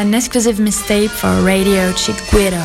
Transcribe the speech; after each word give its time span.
an 0.00 0.14
exclusive 0.14 0.58
mistake 0.58 1.10
for 1.10 1.28
Radio 1.42 1.92
Chick 1.92 2.16
Guido. 2.30 2.56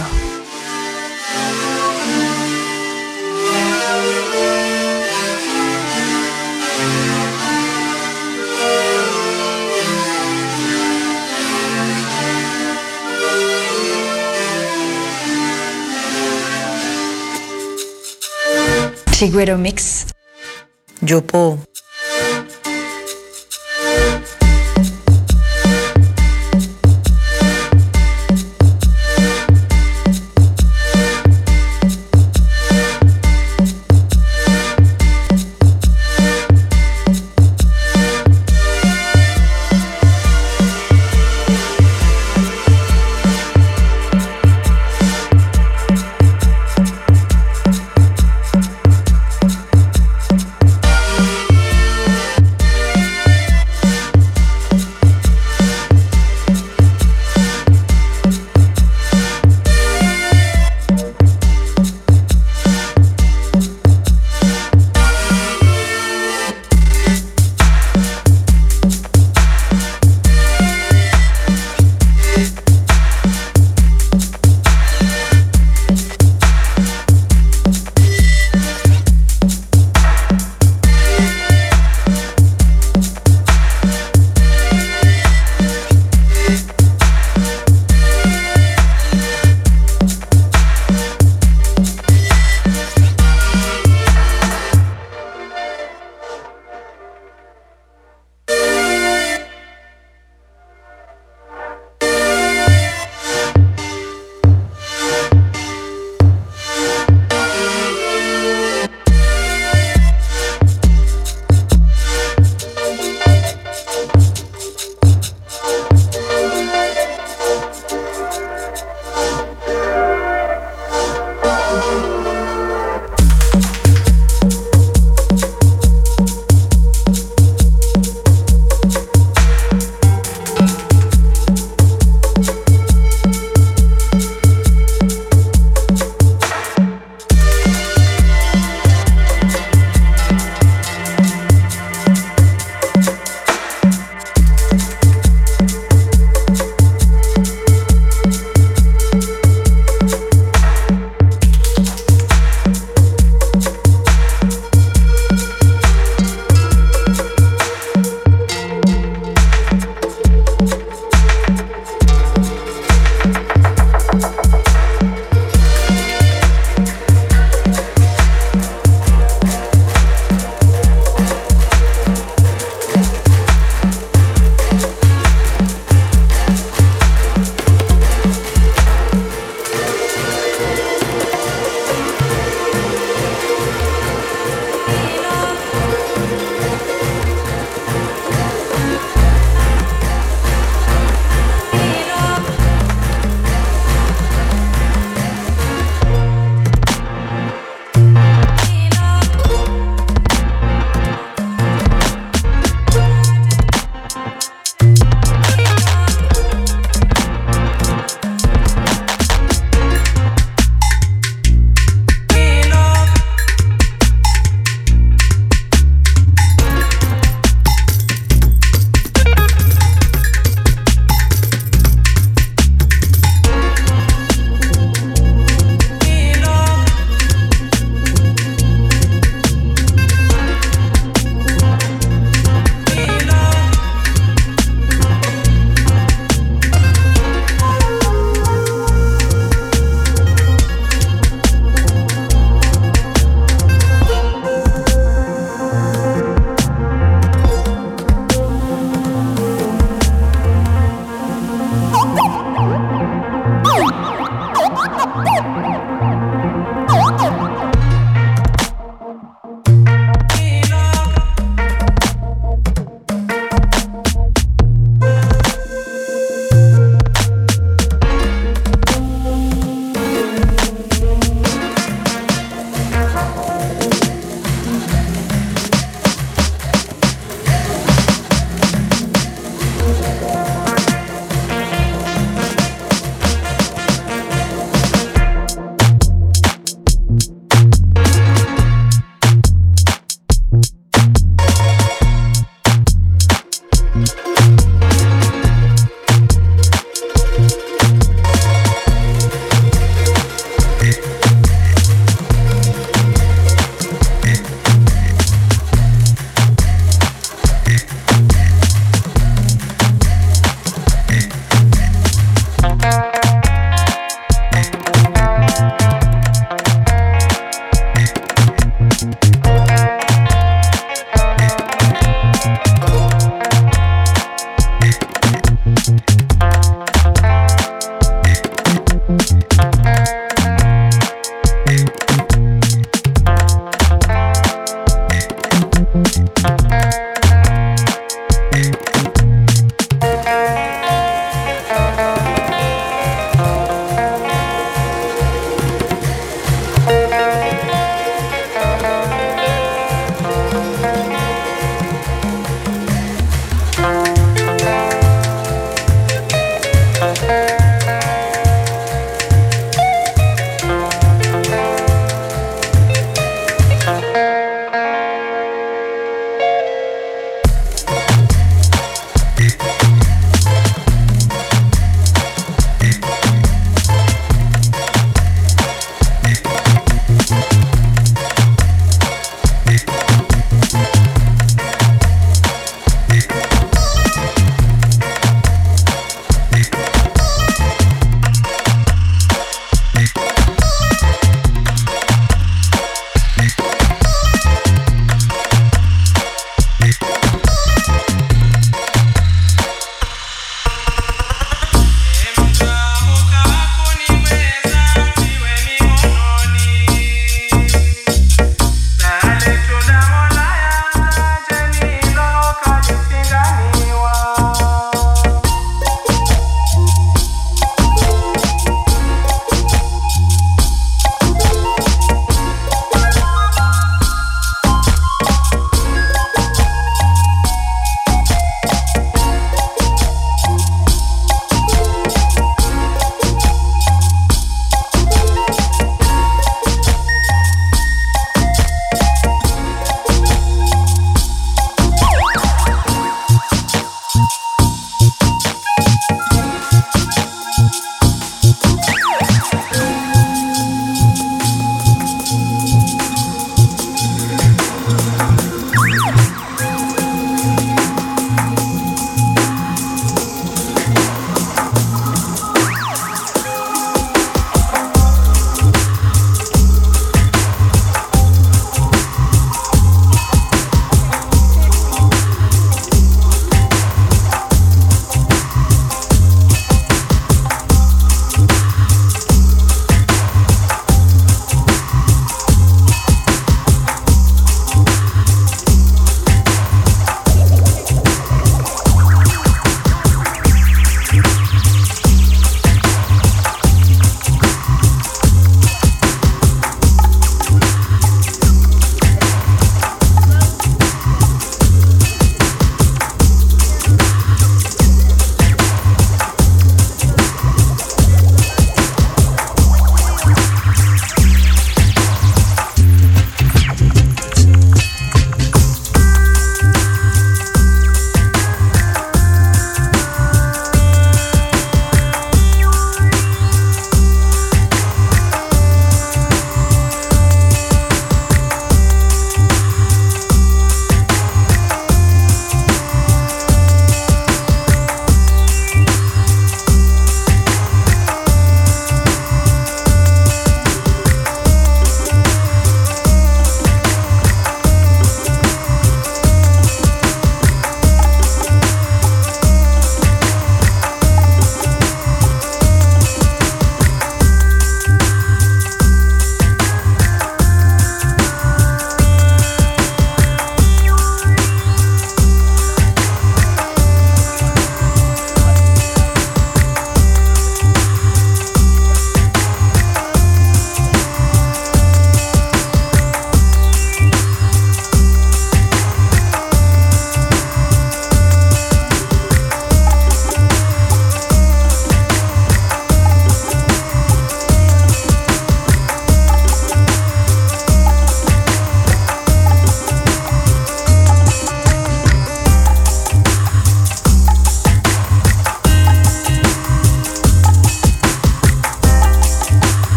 Chiguero 19.12 19.60
Mix. 19.60 20.06
Yopo. 21.02 21.75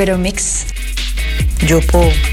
Chiguero 0.00 0.16
Mix. 0.16 0.64
Jopo. 1.68 2.29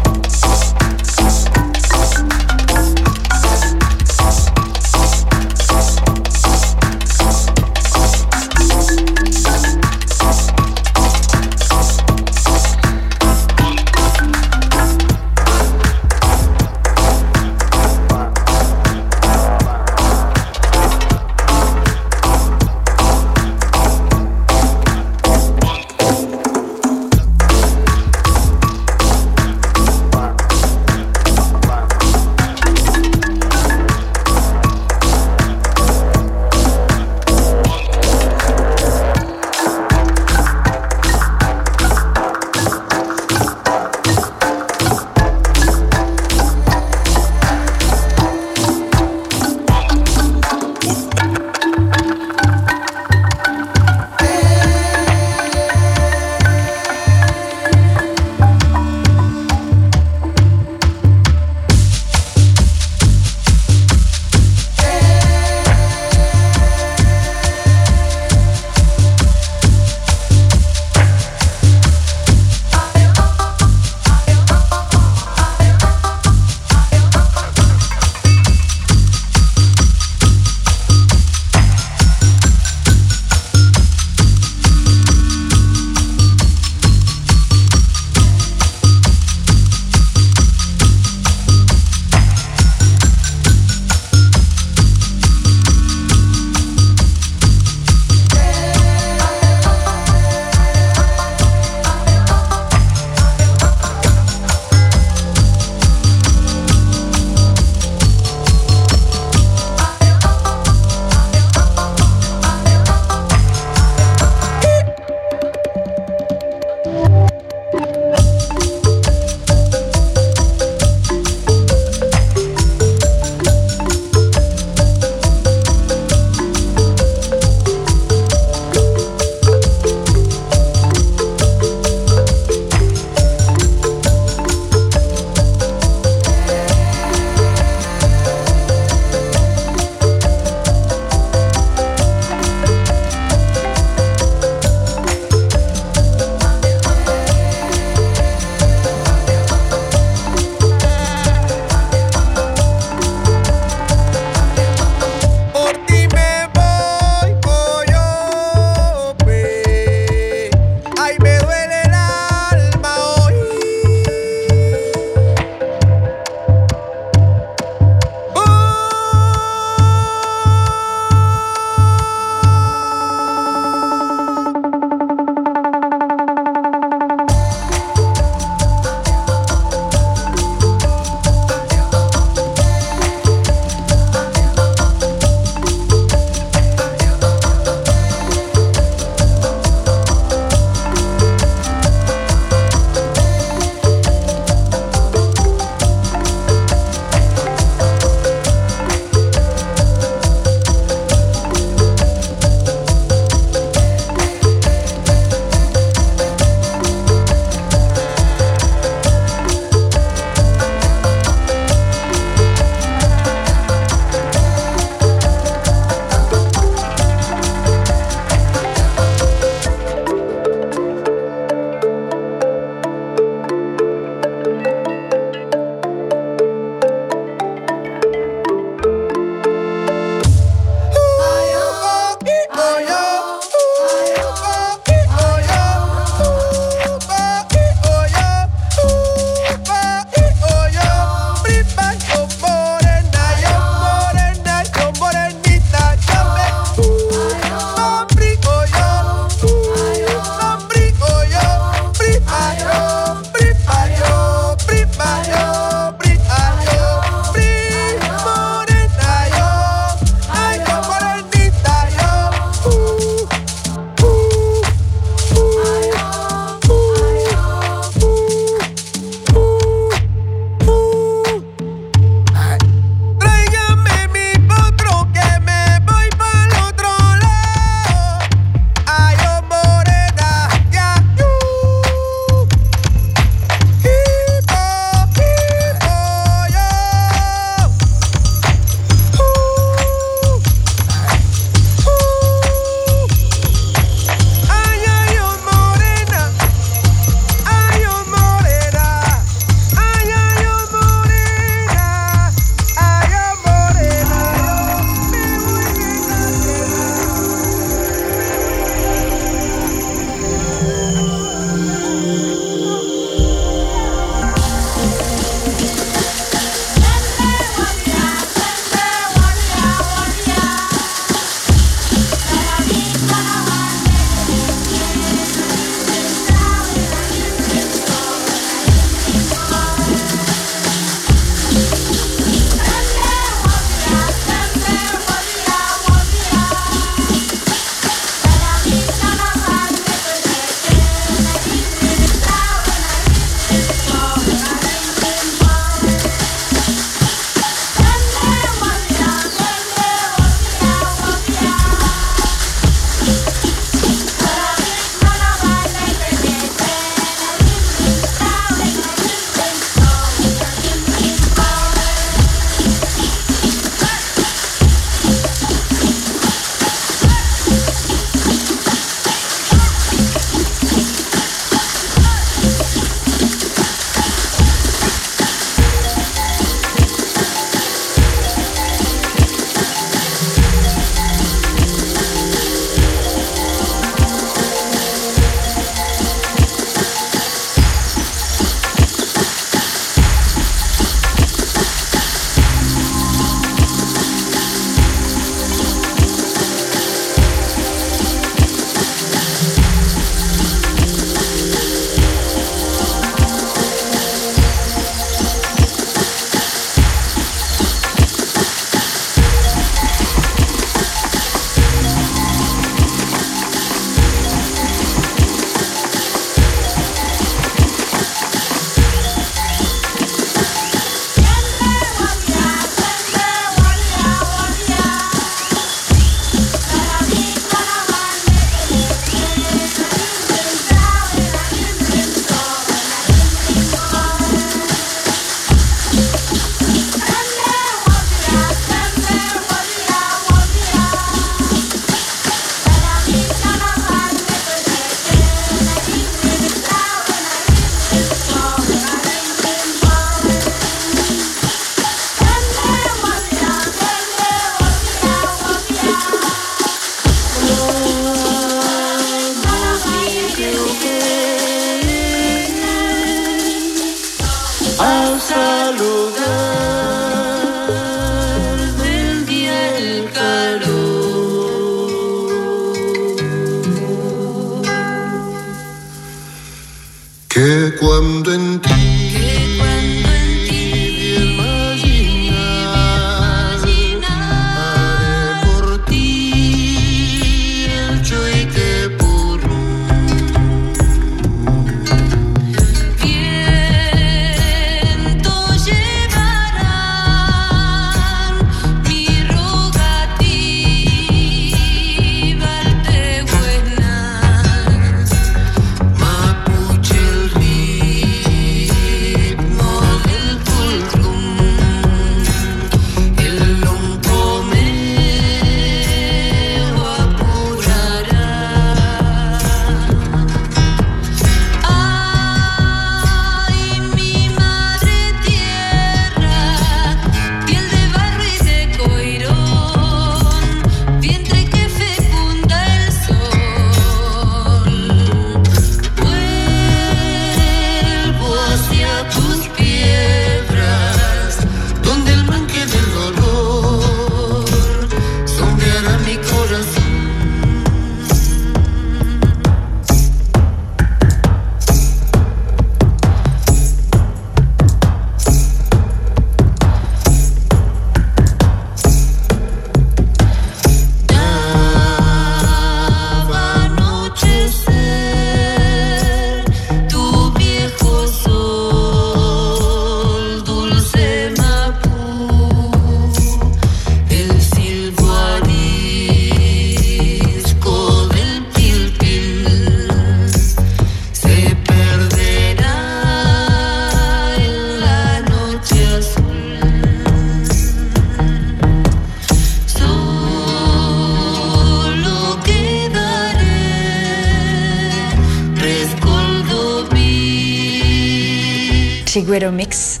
Chiguero 599.14 599.52
Mix. 599.52 600.00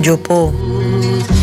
Yopo. 0.00 0.50
¿En 0.50 1.35